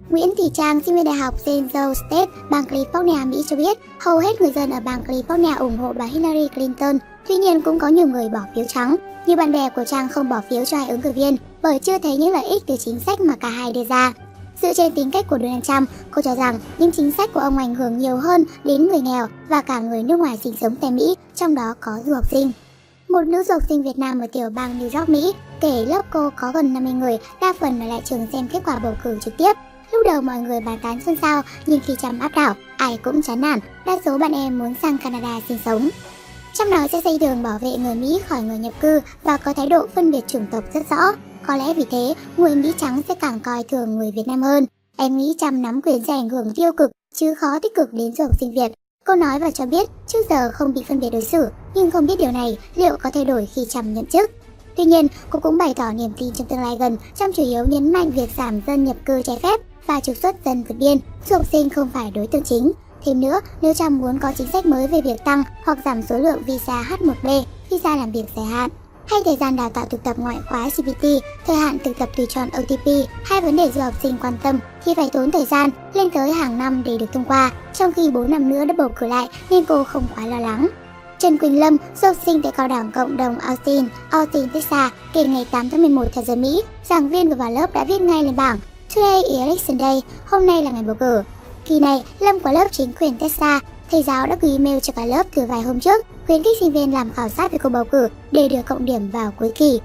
Nguyễn 0.10 0.34
Thị 0.38 0.44
Trang, 0.54 0.82
sinh 0.82 0.96
viên 0.96 1.04
đại 1.04 1.16
học 1.16 1.40
St. 1.40 1.48
Joe 1.48 1.94
State, 1.94 2.32
bang 2.50 2.64
California, 2.64 3.30
Mỹ 3.30 3.44
cho 3.50 3.56
biết 3.56 3.78
hầu 4.00 4.20
hết 4.20 4.42
người 4.42 4.52
dân 4.52 4.72
ở 4.72 4.80
bang 4.80 5.04
California 5.08 5.58
ủng 5.58 5.78
hộ 5.78 5.94
bà 5.94 6.06
Hillary 6.06 6.48
Clinton. 6.48 6.98
Tuy 7.28 7.36
nhiên 7.36 7.62
cũng 7.62 7.80
có 7.80 7.88
nhiều 7.88 8.08
người 8.08 8.30
bỏ 8.30 8.40
phiếu 8.56 8.66
trắng. 8.68 8.96
Nhiều 9.28 9.38
bạn 9.38 9.52
bè 9.52 9.70
của 9.70 9.84
Trang 9.84 10.10
không 10.10 10.30
bỏ 10.30 10.42
phiếu 10.50 10.66
cho 10.66 10.78
hai 10.78 10.90
ứng 10.90 11.02
cử 11.02 11.12
viên 11.12 11.38
bởi 11.62 11.80
chưa 11.80 12.00
thấy 12.00 12.18
những 12.18 12.32
lợi 12.32 12.46
ích 12.46 12.64
từ 12.68 12.78
chính 12.78 13.00
sách 13.00 13.22
mà 13.22 13.36
cả 13.36 13.50
hai 13.50 13.74
đưa 13.74 13.84
ra. 13.84 14.14
Dựa 14.62 14.74
trên 14.74 14.92
tính 14.92 15.12
cách 15.12 15.26
của 15.30 15.38
Donald 15.38 15.64
Trump, 15.64 15.90
cô 16.12 16.22
cho 16.22 16.36
rằng 16.36 16.60
những 16.78 16.92
chính 16.92 17.12
sách 17.12 17.34
của 17.34 17.40
ông 17.40 17.58
ảnh 17.58 17.76
hưởng 17.76 17.98
nhiều 17.98 18.18
hơn 18.18 18.46
đến 18.64 18.88
người 18.88 19.02
nghèo 19.02 19.28
và 19.50 19.62
cả 19.62 19.80
người 19.80 20.04
nước 20.04 20.20
ngoài 20.20 20.40
sinh 20.44 20.54
sống 20.62 20.76
tại 20.82 20.92
Mỹ, 20.92 21.16
trong 21.36 21.56
đó 21.56 21.74
có 21.80 21.92
du 22.06 22.14
học 22.14 22.32
sinh. 22.32 22.52
Một 23.10 23.22
nữ 23.22 23.44
du 23.44 23.54
học 23.54 23.64
sinh 23.70 23.84
Việt 23.84 23.98
Nam 23.98 24.20
ở 24.20 24.28
tiểu 24.28 24.50
bang 24.50 24.80
New 24.80 25.00
York, 25.00 25.10
Mỹ, 25.10 25.34
kể 25.62 25.86
lớp 25.86 26.06
cô 26.14 26.30
có 26.36 26.52
gần 26.54 26.74
50 26.74 26.94
người, 26.94 27.18
đa 27.42 27.54
phần 27.60 27.82
ở 27.82 27.86
lại 27.86 28.02
trường 28.06 28.28
xem 28.32 28.48
kết 28.48 28.60
quả 28.66 28.80
bầu 28.80 28.94
cử 29.04 29.18
trực 29.22 29.38
tiếp. 29.38 29.54
Lúc 29.92 30.02
đầu 30.06 30.22
mọi 30.22 30.38
người 30.38 30.62
bàn 30.62 30.80
tán 30.84 31.00
xôn 31.06 31.16
xao, 31.22 31.42
nhưng 31.66 31.80
khi 31.86 31.96
Trump 32.02 32.22
áp 32.22 32.32
đảo, 32.36 32.56
ai 32.78 32.98
cũng 33.04 33.22
chán 33.22 33.42
nản, 33.42 33.60
đa 33.86 33.98
số 34.06 34.18
bạn 34.18 34.34
em 34.34 34.60
muốn 34.60 34.74
sang 34.82 34.98
Canada 34.98 35.40
sinh 35.48 35.60
sống. 35.66 35.90
Trong 36.54 36.70
đó 36.70 36.88
sẽ 36.92 37.02
xây 37.02 37.20
đường 37.20 37.44
bảo 37.44 37.60
vệ 37.60 37.70
người 37.78 37.96
Mỹ 37.96 38.20
khỏi 38.28 38.42
người 38.42 38.58
nhập 38.58 38.74
cư 38.82 39.00
và 39.24 39.38
có 39.38 39.54
thái 39.54 39.68
độ 39.68 39.88
phân 39.96 40.12
biệt 40.12 40.28
chủng 40.28 40.46
tộc 40.52 40.64
rất 40.74 40.90
rõ. 40.90 40.98
Có 41.48 41.56
lẽ 41.56 41.74
vì 41.74 41.86
thế, 41.92 42.14
người 42.38 42.56
Mỹ 42.56 42.74
trắng 42.78 43.02
sẽ 43.08 43.16
càng 43.16 43.40
coi 43.40 43.64
thường 43.64 43.96
người 43.96 44.12
Việt 44.12 44.28
Nam 44.28 44.42
hơn. 44.42 44.66
Em 44.98 45.18
nghĩ 45.18 45.36
Trump 45.40 45.54
nắm 45.54 45.82
quyền 45.82 46.04
sẽ 46.08 46.14
ảnh 46.14 46.30
hưởng 46.30 46.54
tiêu 46.56 46.72
cực 46.78 46.92
chứ 47.16 47.34
khó 47.36 47.60
tích 47.60 47.76
cực 47.76 47.94
đến 47.94 48.14
du 48.14 48.24
học 48.24 48.40
sinh 48.40 48.54
Việt. 48.56 48.72
Cô 49.06 49.16
nói 49.16 49.40
và 49.40 49.52
cho 49.52 49.66
biết 49.66 49.90
trước 50.08 50.30
giờ 50.30 50.52
không 50.54 50.74
bị 50.74 50.84
phân 50.88 51.00
biệt 51.00 51.10
đối 51.12 51.22
xử, 51.22 51.48
nhưng 51.76 51.92
không 51.92 52.06
biết 52.06 52.20
điều 52.20 52.32
này 52.32 52.58
liệu 52.76 52.98
có 53.04 53.12
thay 53.14 53.26
đổi 53.26 53.48
khi 53.56 53.66
Trump 53.70 53.86
nhậm 53.86 54.06
chức. 54.06 54.32
Tuy 54.78 54.84
nhiên, 54.84 55.08
cô 55.30 55.40
cũng 55.40 55.58
bày 55.58 55.74
tỏ 55.74 55.92
niềm 55.92 56.12
tin 56.18 56.34
trong 56.34 56.48
tương 56.48 56.62
lai 56.62 56.78
gần, 56.80 56.98
trong 57.16 57.34
chủ 57.34 57.44
yếu 57.44 57.66
nhấn 57.68 57.94
mạnh 57.94 58.12
việc 58.12 58.30
giảm 58.38 58.62
dân 58.68 58.84
nhập 58.84 58.98
cư 59.06 59.22
trái 59.22 59.40
phép 59.44 59.62
và 59.88 60.00
trục 60.00 60.16
xuất 60.16 60.36
dân 60.46 60.64
vượt 60.64 60.76
biên, 60.80 60.98
du 61.30 61.36
học 61.36 61.46
sinh 61.52 61.70
không 61.70 61.90
phải 61.94 62.12
đối 62.12 62.28
tượng 62.28 62.44
chính. 62.44 62.72
Thêm 63.06 63.22
nữa, 63.22 63.40
nếu 63.62 63.74
Trump 63.74 63.92
muốn 63.92 64.20
có 64.20 64.34
chính 64.38 64.48
sách 64.48 64.66
mới 64.66 64.88
về 64.88 65.02
việc 65.02 65.24
tăng 65.26 65.44
hoặc 65.66 65.78
giảm 65.86 66.02
số 66.02 66.18
lượng 66.18 66.44
visa 66.48 66.84
H1B, 66.84 67.44
visa 67.70 67.96
làm 67.96 68.12
việc 68.12 68.26
dài 68.36 68.46
hạn, 68.46 68.70
hay 69.08 69.20
thời 69.26 69.36
gian 69.36 69.56
đào 69.56 69.70
tạo 69.70 69.86
thực 69.86 70.04
tập 70.04 70.20
ngoại 70.20 70.38
khóa 70.50 70.70
CPT, 70.70 71.06
thời 71.46 71.56
hạn 71.56 71.78
thực 71.84 71.98
tập 71.98 72.10
tùy 72.18 72.26
chọn 72.30 72.50
OTP, 72.60 73.10
hai 73.26 73.42
vấn 73.42 73.56
đề 73.56 73.72
du 73.76 73.82
học 73.82 73.94
sinh 74.04 74.16
quan 74.22 74.34
tâm 74.44 74.60
thì 74.86 74.94
phải 74.94 75.10
tốn 75.14 75.32
thời 75.32 75.46
gian 75.46 75.70
lên 75.94 76.10
tới 76.10 76.32
hàng 76.32 76.58
năm 76.58 76.84
để 76.86 76.98
được 76.98 77.14
thông 77.14 77.26
qua, 77.26 77.52
trong 77.74 77.94
khi 77.94 78.12
4 78.12 78.32
năm 78.32 78.50
nữa 78.50 78.66
đã 78.66 78.74
bầu 78.78 78.90
cử 78.96 79.08
lại 79.08 79.30
nên 79.50 79.66
cô 79.66 79.84
không 79.84 80.04
quá 80.16 80.26
lo 80.26 80.40
lắng. 80.40 80.68
Trần 81.20 81.38
Quỳnh 81.38 81.60
Lâm, 81.60 81.78
du 82.02 82.08
học 82.08 82.18
sinh 82.26 82.42
tại 82.42 82.52
cao 82.52 82.68
đẳng 82.68 82.92
cộng 82.92 83.18
đồng 83.18 83.40
Austin, 83.40 83.86
Austin, 84.10 84.50
Texas, 84.50 84.92
kể 85.14 85.24
ngày 85.24 85.46
8 85.52 85.70
tháng 85.70 85.82
11 85.82 86.06
theo 86.14 86.24
giờ 86.24 86.36
Mỹ, 86.36 86.62
giảng 86.90 87.10
viên 87.10 87.30
vừa 87.30 87.36
vào 87.36 87.52
lớp 87.52 87.74
đã 87.74 87.84
viết 87.84 88.02
ngay 88.02 88.24
lên 88.24 88.36
bảng 88.36 88.60
Today 88.96 89.24
is 89.24 89.40
election 89.40 89.80
day, 89.80 90.02
hôm 90.26 90.46
nay 90.46 90.64
là 90.64 90.72
ngày 90.72 90.84
bầu 90.84 90.96
cử. 91.00 91.22
Kỳ 91.66 91.80
này, 91.80 92.04
Lâm 92.20 92.40
của 92.40 92.52
lớp 92.52 92.68
chính 92.72 92.94
quyền 93.00 93.18
Texas, 93.18 93.62
thầy 93.92 94.04
giáo 94.04 94.28
đã 94.28 94.38
gửi 94.42 94.52
email 94.52 94.80
cho 94.80 94.94
cả 94.96 95.06
lớp 95.06 95.24
từ 95.36 95.46
vài 95.46 95.62
hôm 95.62 95.80
trước, 95.80 96.06
khuyến 96.28 96.44
khích 96.44 96.58
sinh 96.60 96.72
viên 96.72 96.94
làm 96.94 97.12
khảo 97.14 97.30
sát 97.30 97.52
về 97.52 97.58
cuộc 97.58 97.70
bầu 97.70 97.84
cử 97.84 98.08
để 98.32 98.50
được 98.50 98.62
cộng 98.66 98.86
điểm 98.86 99.10
vào 99.10 99.32
cuối 99.40 99.52
kỳ. 99.56 99.80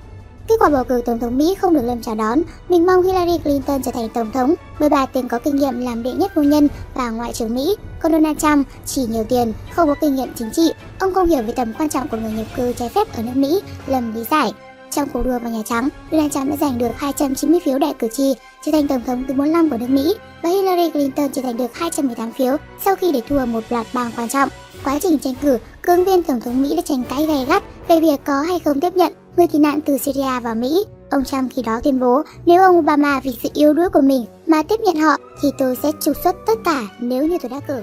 Kết 0.49 0.55
quả 0.61 0.69
bầu 0.69 0.85
cử 0.85 1.03
tổng 1.07 1.19
thống 1.19 1.39
Mỹ 1.39 1.55
không 1.61 1.75
được 1.75 1.85
Lâm 1.85 2.03
chào 2.03 2.15
đón. 2.15 2.43
Mình 2.69 2.87
mong 2.87 3.03
Hillary 3.03 3.39
Clinton 3.39 3.83
trở 3.83 3.91
thành 3.91 4.09
tổng 4.09 4.33
thống 4.33 4.55
bởi 4.81 4.89
bà 4.89 5.07
từng 5.07 5.29
có 5.29 5.39
kinh 5.39 5.57
nghiệm 5.57 5.81
làm 5.81 6.03
đệ 6.03 6.13
nhất 6.13 6.33
phu 6.35 6.43
nhân 6.43 6.69
và 6.95 7.11
ngoại 7.11 7.33
trưởng 7.33 7.55
Mỹ. 7.55 7.77
Còn 8.03 8.13
Donald 8.13 8.39
Trump 8.39 8.67
chỉ 8.87 9.07
nhiều 9.07 9.25
tiền, 9.29 9.53
không 9.73 9.89
có 9.89 9.95
kinh 10.01 10.15
nghiệm 10.15 10.33
chính 10.39 10.51
trị. 10.51 10.73
Ông 10.99 11.15
không 11.15 11.29
hiểu 11.29 11.43
về 11.43 11.53
tầm 11.53 11.73
quan 11.79 11.89
trọng 11.89 12.09
của 12.09 12.17
người 12.17 12.33
nhập 12.33 12.47
cư 12.57 12.73
trái 12.73 12.89
phép 12.89 13.17
ở 13.17 13.23
nước 13.23 13.37
Mỹ, 13.37 13.61
Lâm 13.87 14.15
lý 14.15 14.25
giải. 14.31 14.53
Trong 14.91 15.09
cuộc 15.09 15.23
đua 15.23 15.39
vào 15.39 15.51
Nhà 15.51 15.63
Trắng, 15.65 15.89
Donald 16.11 16.33
Trump 16.33 16.51
đã 16.51 16.57
giành 16.57 16.79
được 16.79 16.91
290 16.97 17.61
phiếu 17.65 17.79
đại 17.79 17.95
cử 17.99 18.09
tri, 18.09 18.35
trở 18.65 18.73
thành 18.73 18.89
tổng 18.89 19.03
thống 19.07 19.25
thứ 19.29 19.35
45 19.35 19.71
của 19.71 19.77
nước 19.79 19.91
Mỹ, 19.91 20.15
và 20.43 20.49
Hillary 20.49 20.91
Clinton 20.91 21.29
chỉ 21.29 21.43
giành 21.43 21.57
được 21.57 21.75
218 21.75 22.33
phiếu 22.33 22.57
sau 22.85 22.97
khi 22.97 23.13
để 23.13 23.23
thua 23.29 23.47
một 23.47 23.65
loạt 23.71 23.87
bang 23.93 24.11
quan 24.17 24.29
trọng. 24.29 24.49
Quá 24.85 24.99
trình 25.03 25.19
tranh 25.19 25.35
cử, 25.43 25.59
cương 25.83 26.05
viên 26.05 26.23
tổng 26.23 26.41
thống 26.41 26.63
Mỹ 26.63 26.77
đã 26.77 26.83
tranh 26.83 27.03
cãi 27.11 27.27
gay 27.27 27.47
gắt 27.49 27.63
về 27.89 28.01
việc 28.01 28.17
có 28.25 28.41
hay 28.41 28.59
không 28.59 28.81
tiếp 28.81 28.97
nhận 28.97 29.13
người 29.37 29.47
tị 29.47 29.59
nạn 29.59 29.81
từ 29.81 29.99
Syria 29.99 30.41
vào 30.43 30.55
Mỹ. 30.55 30.85
Ông 31.11 31.25
Trump 31.25 31.53
khi 31.55 31.63
đó 31.63 31.81
tuyên 31.85 32.01
bố 32.01 32.23
nếu 32.47 32.63
ông 32.63 32.79
Obama 32.79 33.21
vì 33.21 33.39
sự 33.43 33.49
yếu 33.55 33.73
đuối 33.73 33.89
của 33.89 34.01
mình 34.01 34.25
mà 34.47 34.63
tiếp 34.63 34.81
nhận 34.81 34.97
họ 34.97 35.17
thì 35.43 35.49
tôi 35.59 35.77
sẽ 35.83 35.93
trục 36.01 36.17
xuất 36.25 36.37
tất 36.47 36.59
cả 36.65 36.83
nếu 37.01 37.27
như 37.27 37.39
tôi 37.43 37.51
đã 37.51 37.61
cử. 37.69 37.83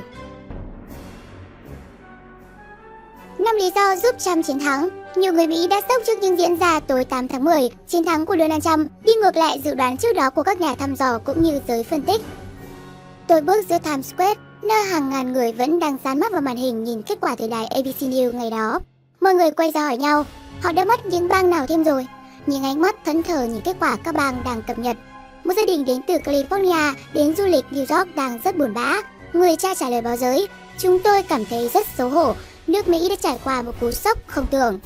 Năm 3.40 3.56
lý 3.56 3.72
do 3.76 3.96
giúp 3.96 4.16
Trump 4.20 4.46
chiến 4.46 4.60
thắng 4.60 4.90
nhiều 5.18 5.34
người 5.34 5.48
Mỹ 5.48 5.68
đã 5.68 5.82
sốc 5.90 6.02
trước 6.06 6.20
những 6.22 6.40
diễn 6.40 6.56
ra 6.56 6.80
tối 6.80 7.06
8 7.06 7.28
tháng 7.28 7.44
10, 7.44 7.70
chiến 7.88 8.04
thắng 8.04 8.26
của 8.26 8.36
Donald 8.40 8.64
Trump 8.64 8.92
đi 9.04 9.14
ngược 9.14 9.36
lại 9.36 9.62
dự 9.64 9.76
đoán 9.76 9.98
trước 9.98 10.16
đó 10.16 10.30
của 10.30 10.44
các 10.44 10.62
nhà 10.62 10.76
thăm 10.76 10.96
dò 10.96 11.18
cũng 11.18 11.44
như 11.44 11.60
giới 11.68 11.84
phân 11.84 12.02
tích. 12.02 12.22
Tôi 13.28 13.42
bước 13.42 13.66
giữa 13.70 13.78
Times 13.78 14.14
Square, 14.14 14.40
nơi 14.64 14.84
hàng 14.84 15.10
ngàn 15.10 15.34
người 15.34 15.52
vẫn 15.52 15.80
đang 15.80 15.98
dán 16.04 16.20
mắt 16.20 16.32
vào 16.32 16.42
màn 16.42 16.58
hình 16.58 16.84
nhìn 16.84 17.02
kết 17.02 17.18
quả 17.22 17.36
từ 17.36 17.48
đài 17.48 17.66
ABC 17.66 18.02
News 18.02 18.34
ngày 18.34 18.50
đó. 18.50 18.80
Mọi 19.22 19.34
người 19.34 19.52
quay 19.52 19.72
ra 19.72 19.86
hỏi 19.86 19.98
nhau, 19.98 20.26
họ 20.62 20.72
đã 20.72 20.86
mất 20.86 21.06
những 21.06 21.28
bang 21.28 21.50
nào 21.50 21.68
thêm 21.68 21.84
rồi? 21.84 22.08
Những 22.46 22.64
ánh 22.64 22.82
mắt 22.82 22.96
thẫn 23.06 23.24
thờ 23.24 23.44
nhìn 23.44 23.62
kết 23.62 23.78
quả 23.80 23.98
các 24.04 24.16
bang 24.16 24.42
đang 24.46 24.62
cập 24.68 24.80
nhật. 24.80 24.98
Một 25.44 25.54
gia 25.58 25.66
đình 25.66 25.86
đến 25.86 26.02
từ 26.08 26.14
California 26.18 26.94
đến 27.14 27.36
du 27.36 27.46
lịch 27.46 27.66
New 27.72 27.98
York 27.98 28.16
đang 28.16 28.40
rất 28.44 28.58
buồn 28.58 28.74
bã. 28.74 28.94
Người 29.34 29.56
cha 29.56 29.76
trả 29.76 29.90
lời 29.90 30.02
báo 30.02 30.18
giới, 30.18 30.48
chúng 30.78 31.00
tôi 31.00 31.24
cảm 31.24 31.46
thấy 31.46 31.70
rất 31.74 31.88
xấu 31.98 32.10
hổ 32.10 32.34
nước 32.68 32.88
Mỹ 32.88 33.10
đã 33.10 33.16
trải 33.16 33.40
qua 33.44 33.62
một 33.62 33.72
cú 33.80 33.92
sốc 33.92 34.18
không 34.28 34.46
tưởng. 34.52 34.80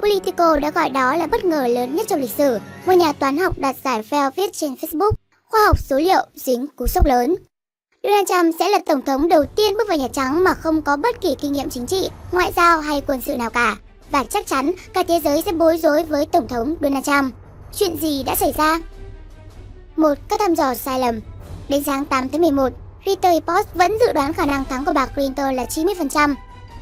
Politico 0.00 0.58
đã 0.58 0.70
gọi 0.70 0.90
đó 0.90 1.16
là 1.16 1.26
bất 1.26 1.44
ngờ 1.44 1.66
lớn 1.66 1.96
nhất 1.96 2.06
trong 2.08 2.20
lịch 2.20 2.30
sử. 2.30 2.58
Một 2.86 2.92
nhà 2.92 3.12
toán 3.12 3.38
học 3.38 3.58
đạt 3.58 3.76
giải 3.84 4.02
Fell 4.10 4.30
viết 4.36 4.52
trên 4.52 4.74
Facebook, 4.74 5.12
khoa 5.44 5.60
học 5.66 5.78
số 5.78 5.96
liệu 5.96 6.26
dính 6.34 6.66
cú 6.76 6.86
sốc 6.86 7.06
lớn. 7.06 7.36
Donald 8.02 8.28
Trump 8.28 8.54
sẽ 8.58 8.68
là 8.68 8.78
tổng 8.86 9.02
thống 9.02 9.28
đầu 9.28 9.44
tiên 9.44 9.74
bước 9.76 9.88
vào 9.88 9.98
Nhà 9.98 10.08
Trắng 10.12 10.44
mà 10.44 10.54
không 10.54 10.82
có 10.82 10.96
bất 10.96 11.20
kỳ 11.20 11.36
kinh 11.40 11.52
nghiệm 11.52 11.70
chính 11.70 11.86
trị, 11.86 12.08
ngoại 12.32 12.52
giao 12.56 12.80
hay 12.80 13.02
quân 13.06 13.20
sự 13.20 13.36
nào 13.36 13.50
cả. 13.50 13.76
Và 14.10 14.24
chắc 14.24 14.46
chắn 14.46 14.72
cả 14.92 15.02
thế 15.08 15.20
giới 15.24 15.42
sẽ 15.42 15.52
bối 15.52 15.78
rối 15.78 16.02
với 16.02 16.26
Tổng 16.26 16.48
thống 16.48 16.74
Donald 16.80 17.04
Trump. 17.04 17.34
Chuyện 17.78 17.96
gì 17.96 18.22
đã 18.22 18.34
xảy 18.34 18.52
ra? 18.52 18.80
Một, 19.96 20.14
các 20.28 20.40
thăm 20.40 20.54
dò 20.54 20.74
sai 20.74 21.00
lầm. 21.00 21.20
Đến 21.68 21.84
sáng 21.84 22.04
8 22.04 22.28
tháng 22.28 22.40
11, 22.40 22.72
Reuters 23.06 23.46
Post 23.46 23.74
vẫn 23.74 23.92
dự 24.00 24.12
đoán 24.12 24.32
khả 24.32 24.46
năng 24.46 24.64
thắng 24.64 24.84
của 24.84 24.92
bà 24.92 25.06
Clinton 25.06 25.54
là 25.54 25.64
90%, 25.64 26.34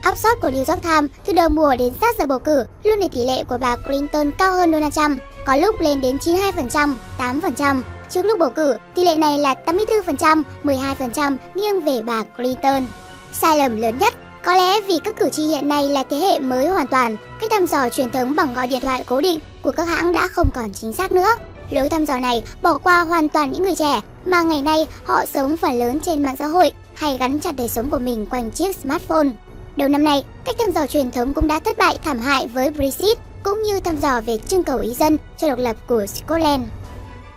Áp 0.06 0.18
suất 0.18 0.40
của 0.40 0.48
New 0.48 0.64
York 0.72 0.82
Times 0.82 1.10
từ 1.24 1.32
đầu 1.32 1.48
mùa 1.48 1.76
đến 1.78 1.92
sát 2.00 2.16
giờ 2.18 2.26
bầu 2.26 2.38
cử 2.38 2.64
luôn 2.84 3.00
để 3.00 3.08
tỷ 3.12 3.24
lệ 3.24 3.44
của 3.44 3.58
bà 3.58 3.76
Clinton 3.76 4.30
cao 4.38 4.52
hơn 4.52 4.72
Donald 4.72 4.94
Trump, 4.94 5.18
có 5.46 5.56
lúc 5.56 5.80
lên 5.80 6.00
đến 6.00 6.16
92%, 6.16 6.94
8%. 7.18 7.82
Trước 8.10 8.22
lúc 8.22 8.38
bầu 8.38 8.50
cử, 8.50 8.76
tỷ 8.94 9.04
lệ 9.04 9.16
này 9.16 9.38
là 9.38 9.54
84%, 9.66 10.42
12% 10.64 11.36
nghiêng 11.54 11.80
về 11.80 12.02
bà 12.02 12.22
Clinton. 12.22 12.86
Sai 13.32 13.58
lầm 13.58 13.76
lớn 13.80 13.98
nhất 13.98 14.14
có 14.44 14.54
lẽ 14.54 14.80
vì 14.80 14.98
các 15.04 15.16
cử 15.16 15.28
tri 15.28 15.46
hiện 15.46 15.68
nay 15.68 15.88
là 15.88 16.04
thế 16.10 16.16
hệ 16.16 16.38
mới 16.38 16.68
hoàn 16.68 16.86
toàn, 16.86 17.16
cách 17.40 17.50
thăm 17.50 17.66
dò 17.66 17.88
truyền 17.88 18.10
thống 18.10 18.36
bằng 18.36 18.54
gọi 18.54 18.66
điện 18.66 18.80
thoại 18.80 19.04
cố 19.06 19.20
định 19.20 19.40
của 19.62 19.72
các 19.72 19.88
hãng 19.88 20.12
đã 20.12 20.28
không 20.28 20.48
còn 20.54 20.72
chính 20.72 20.92
xác 20.92 21.12
nữa. 21.12 21.28
Lối 21.70 21.88
thăm 21.88 22.04
dò 22.04 22.18
này 22.18 22.42
bỏ 22.62 22.78
qua 22.78 23.00
hoàn 23.00 23.28
toàn 23.28 23.52
những 23.52 23.62
người 23.62 23.76
trẻ 23.76 24.00
mà 24.26 24.42
ngày 24.42 24.62
nay 24.62 24.86
họ 25.04 25.26
sống 25.26 25.56
phần 25.56 25.78
lớn 25.78 26.00
trên 26.00 26.22
mạng 26.22 26.36
xã 26.38 26.46
hội 26.46 26.72
hay 26.94 27.16
gắn 27.18 27.40
chặt 27.40 27.56
đời 27.56 27.68
sống 27.68 27.90
của 27.90 27.98
mình 27.98 28.26
quanh 28.26 28.50
chiếc 28.50 28.76
smartphone. 28.76 29.28
Đầu 29.76 29.88
năm 29.88 30.04
nay, 30.04 30.24
cách 30.44 30.56
thăm 30.58 30.70
dò 30.72 30.86
truyền 30.86 31.10
thống 31.10 31.34
cũng 31.34 31.46
đã 31.46 31.60
thất 31.60 31.78
bại 31.78 31.98
thảm 32.04 32.18
hại 32.18 32.46
với 32.46 32.70
Brexit 32.70 33.18
cũng 33.42 33.62
như 33.62 33.80
thăm 33.80 33.96
dò 33.96 34.20
về 34.20 34.38
trưng 34.38 34.62
cầu 34.62 34.78
ý 34.78 34.94
dân 34.94 35.18
cho 35.38 35.48
độc 35.48 35.58
lập 35.58 35.76
của 35.86 36.06
Scotland. 36.06 36.62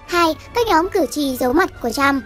2. 0.08 0.36
Các 0.55 0.67
nhóm 0.67 0.89
cử 0.89 1.05
tri 1.12 1.38
giấu 1.38 1.53
mặt 1.53 1.69
của 1.81 1.89
Trump 1.89 2.24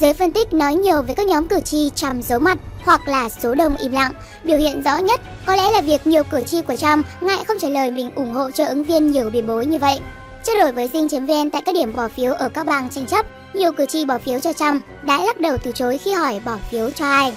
Giới 0.00 0.14
phân 0.14 0.32
tích 0.32 0.52
nói 0.52 0.74
nhiều 0.74 1.02
về 1.02 1.14
các 1.14 1.26
nhóm 1.26 1.48
cử 1.48 1.60
tri 1.60 1.90
Trump 1.94 2.24
giấu 2.24 2.38
mặt 2.38 2.58
hoặc 2.84 3.08
là 3.08 3.28
số 3.28 3.54
đông 3.54 3.76
im 3.76 3.92
lặng. 3.92 4.12
Biểu 4.44 4.58
hiện 4.58 4.82
rõ 4.82 4.98
nhất 4.98 5.20
có 5.46 5.56
lẽ 5.56 5.70
là 5.70 5.80
việc 5.80 6.06
nhiều 6.06 6.22
cử 6.24 6.42
tri 6.46 6.62
của 6.62 6.76
Trump 6.76 7.06
ngại 7.20 7.44
không 7.44 7.58
trả 7.60 7.68
lời 7.68 7.90
mình 7.90 8.10
ủng 8.14 8.32
hộ 8.32 8.50
cho 8.50 8.66
ứng 8.66 8.84
viên 8.84 9.10
nhiều 9.10 9.30
bề 9.30 9.42
bối 9.42 9.66
như 9.66 9.78
vậy. 9.78 10.00
Trao 10.44 10.56
đổi 10.56 10.72
với 10.72 10.88
Zing.vn 10.88 11.50
tại 11.50 11.62
các 11.64 11.74
điểm 11.74 11.96
bỏ 11.96 12.08
phiếu 12.08 12.32
ở 12.32 12.48
các 12.48 12.66
bang 12.66 12.88
tranh 12.90 13.06
chấp, 13.06 13.26
nhiều 13.54 13.72
cử 13.72 13.86
tri 13.86 14.04
bỏ 14.04 14.18
phiếu 14.18 14.40
cho 14.40 14.52
Trump 14.52 14.82
đã 15.02 15.24
lắc 15.24 15.40
đầu 15.40 15.56
từ 15.62 15.72
chối 15.72 15.98
khi 15.98 16.12
hỏi 16.12 16.40
bỏ 16.44 16.56
phiếu 16.70 16.90
cho 16.90 17.04
ai. 17.10 17.32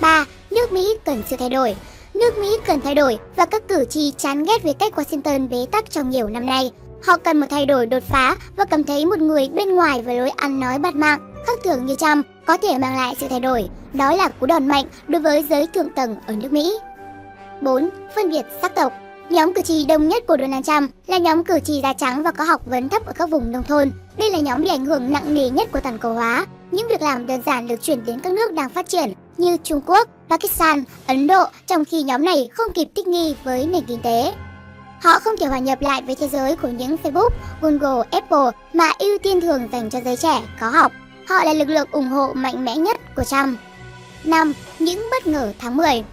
3. 0.00 0.24
Nước 0.54 0.72
Mỹ 0.72 0.96
cần 1.04 1.22
sự 1.30 1.36
thay 1.36 1.48
đổi. 1.48 1.76
Nước 2.14 2.38
Mỹ 2.38 2.56
cần 2.66 2.80
thay 2.80 2.94
đổi 2.94 3.18
và 3.36 3.46
các 3.46 3.68
cử 3.68 3.84
tri 3.84 4.12
chán 4.18 4.44
ghét 4.44 4.62
về 4.62 4.72
cách 4.72 4.92
Washington 4.96 5.48
bế 5.48 5.66
tắc 5.70 5.90
trong 5.90 6.10
nhiều 6.10 6.28
năm 6.28 6.46
nay. 6.46 6.70
Họ 7.06 7.16
cần 7.16 7.40
một 7.40 7.46
thay 7.50 7.66
đổi 7.66 7.86
đột 7.86 8.02
phá 8.02 8.36
và 8.56 8.64
cảm 8.64 8.84
thấy 8.84 9.06
một 9.06 9.18
người 9.18 9.48
bên 9.48 9.74
ngoài 9.74 10.02
với 10.02 10.16
lối 10.16 10.30
ăn 10.30 10.60
nói 10.60 10.78
bạt 10.78 10.94
mạng, 10.94 11.32
khác 11.46 11.58
thường 11.64 11.86
như 11.86 11.96
Trump 11.96 12.26
có 12.46 12.56
thể 12.56 12.78
mang 12.78 12.96
lại 12.96 13.14
sự 13.20 13.26
thay 13.30 13.40
đổi. 13.40 13.68
Đó 13.92 14.14
là 14.14 14.28
cú 14.28 14.46
đòn 14.46 14.68
mạnh 14.68 14.84
đối 15.08 15.22
với 15.22 15.44
giới 15.50 15.66
thượng 15.66 15.90
tầng 15.90 16.16
ở 16.26 16.34
nước 16.34 16.52
Mỹ. 16.52 16.78
4. 17.60 17.90
Phân 18.14 18.30
biệt 18.30 18.42
sắc 18.62 18.74
tộc 18.74 18.92
Nhóm 19.30 19.54
cử 19.54 19.62
tri 19.62 19.84
đông 19.84 20.08
nhất 20.08 20.26
của 20.26 20.36
Donald 20.40 20.66
Trump 20.66 20.90
là 21.06 21.18
nhóm 21.18 21.44
cử 21.44 21.58
tri 21.64 21.80
da 21.82 21.92
trắng 21.92 22.22
và 22.22 22.32
có 22.32 22.44
học 22.44 22.62
vấn 22.66 22.88
thấp 22.88 23.06
ở 23.06 23.12
các 23.12 23.30
vùng 23.30 23.52
nông 23.52 23.62
thôn. 23.62 23.90
Đây 24.18 24.30
là 24.30 24.38
nhóm 24.38 24.62
bị 24.62 24.68
ảnh 24.68 24.84
hưởng 24.84 25.12
nặng 25.12 25.34
nề 25.34 25.50
nhất 25.50 25.72
của 25.72 25.80
toàn 25.80 25.98
cầu 25.98 26.14
hóa. 26.14 26.46
Những 26.74 26.88
việc 26.88 27.02
làm 27.02 27.26
đơn 27.26 27.42
giản 27.46 27.68
được 27.68 27.82
chuyển 27.82 28.04
đến 28.04 28.20
các 28.20 28.32
nước 28.32 28.52
đang 28.52 28.68
phát 28.68 28.88
triển 28.88 29.12
như 29.36 29.56
Trung 29.64 29.80
Quốc, 29.86 30.08
Pakistan, 30.28 30.84
Ấn 31.06 31.26
Độ, 31.26 31.44
trong 31.66 31.84
khi 31.84 32.02
nhóm 32.02 32.24
này 32.24 32.48
không 32.52 32.72
kịp 32.72 32.88
thích 32.94 33.06
nghi 33.06 33.34
với 33.44 33.66
nền 33.66 33.84
kinh 33.84 34.00
tế. 34.02 34.32
Họ 35.02 35.18
không 35.18 35.36
thể 35.36 35.46
hòa 35.46 35.58
nhập 35.58 35.82
lại 35.82 36.02
với 36.06 36.14
thế 36.14 36.28
giới 36.28 36.56
của 36.56 36.68
những 36.68 36.96
Facebook, 37.02 37.28
Google, 37.60 38.08
Apple 38.10 38.50
mà 38.72 38.92
ưu 38.98 39.18
tiên 39.18 39.40
thường 39.40 39.68
dành 39.72 39.90
cho 39.90 40.00
giới 40.04 40.16
trẻ 40.16 40.42
có 40.60 40.68
học. 40.68 40.92
Họ 41.28 41.44
là 41.44 41.52
lực 41.52 41.68
lượng 41.68 41.88
ủng 41.92 42.08
hộ 42.08 42.32
mạnh 42.34 42.64
mẽ 42.64 42.76
nhất 42.76 42.96
của 43.16 43.24
Trump. 43.24 43.58
5. 44.24 44.52
Những 44.78 45.08
bất 45.10 45.26
ngờ 45.26 45.52
tháng 45.58 45.76
10 45.76 46.04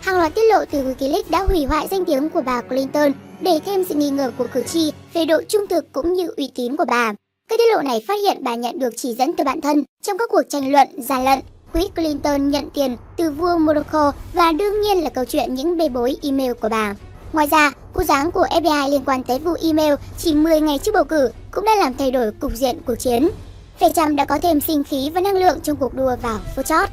Hàng 0.00 0.18
loạt 0.18 0.34
tiết 0.34 0.52
lộ 0.52 0.64
từ 0.70 0.82
Wikileaks 0.82 1.30
đã 1.30 1.42
hủy 1.42 1.64
hoại 1.64 1.88
danh 1.90 2.04
tiếng 2.04 2.30
của 2.30 2.42
bà 2.42 2.62
Clinton 2.62 3.12
để 3.40 3.60
thêm 3.66 3.84
sự 3.84 3.94
nghi 3.94 4.10
ngờ 4.10 4.32
của 4.38 4.46
cử 4.52 4.62
tri 4.62 4.92
về 5.12 5.24
độ 5.24 5.42
trung 5.48 5.66
thực 5.70 5.92
cũng 5.92 6.12
như 6.12 6.32
uy 6.36 6.50
tín 6.54 6.76
của 6.76 6.84
bà. 6.88 7.12
Các 7.50 7.56
tiết 7.58 7.74
lộ 7.74 7.82
này 7.82 8.04
phát 8.08 8.14
hiện 8.22 8.44
bà 8.44 8.54
nhận 8.54 8.78
được 8.78 8.96
chỉ 8.96 9.14
dẫn 9.14 9.32
từ 9.36 9.44
bạn 9.44 9.60
thân 9.60 9.84
trong 10.02 10.18
các 10.18 10.28
cuộc 10.32 10.42
tranh 10.48 10.72
luận, 10.72 10.88
gian 10.98 11.24
lận. 11.24 11.38
Quỹ 11.72 11.88
Clinton 11.96 12.50
nhận 12.50 12.70
tiền 12.70 12.96
từ 13.16 13.30
vua 13.30 13.58
Morocco 13.58 14.12
và 14.32 14.52
đương 14.52 14.80
nhiên 14.80 15.04
là 15.04 15.10
câu 15.10 15.24
chuyện 15.24 15.54
những 15.54 15.76
bê 15.76 15.88
bối 15.88 16.16
email 16.22 16.52
của 16.52 16.68
bà. 16.68 16.94
Ngoài 17.32 17.46
ra, 17.50 17.72
cú 17.94 18.02
giáng 18.02 18.30
của 18.30 18.46
FBI 18.50 18.90
liên 18.90 19.04
quan 19.04 19.22
tới 19.22 19.38
vụ 19.38 19.52
email 19.62 19.94
chỉ 20.18 20.34
10 20.34 20.60
ngày 20.60 20.78
trước 20.78 20.92
bầu 20.94 21.04
cử 21.04 21.30
cũng 21.50 21.64
đã 21.64 21.76
làm 21.76 21.94
thay 21.94 22.10
đổi 22.10 22.32
cục 22.40 22.52
diện 22.54 22.78
cuộc 22.86 22.96
chiến. 22.96 23.30
Phe 23.78 23.90
Trump 23.90 24.16
đã 24.16 24.24
có 24.24 24.38
thêm 24.38 24.60
sinh 24.60 24.84
khí 24.84 25.10
và 25.14 25.20
năng 25.20 25.36
lượng 25.36 25.60
trong 25.62 25.76
cuộc 25.76 25.94
đua 25.94 26.16
vào 26.22 26.38
phút 26.56 26.66
chót. 26.66 26.88